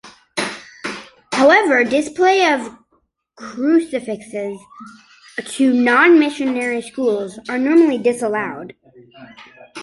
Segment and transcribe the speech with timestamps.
[1.31, 2.75] However, display of
[3.35, 4.57] crucifixes
[5.37, 8.73] to non-missionary schools are normally disallowed.